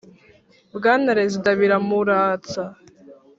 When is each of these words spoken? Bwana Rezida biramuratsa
Bwana 0.75 1.09
Rezida 1.19 1.49
biramuratsa 1.59 2.61